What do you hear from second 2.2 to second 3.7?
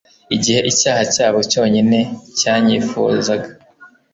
cyanyifuzaga